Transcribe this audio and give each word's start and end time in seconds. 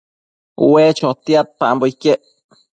ue 0.69 0.83
chotiadpambo 0.97 1.83
iquec 1.91 2.21